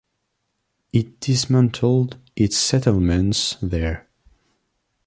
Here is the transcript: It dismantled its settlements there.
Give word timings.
It 0.91 1.19
dismantled 1.19 2.17
its 2.35 2.57
settlements 2.57 3.55
there. 3.61 4.07